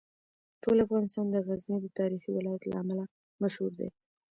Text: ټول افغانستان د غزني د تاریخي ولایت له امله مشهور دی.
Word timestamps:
ټول 0.63 0.77
افغانستان 0.85 1.25
د 1.31 1.35
غزني 1.47 1.77
د 1.81 1.87
تاریخي 1.99 2.29
ولایت 2.33 2.63
له 2.67 2.75
امله 2.81 3.03
مشهور 3.41 3.71
دی. 3.79 3.89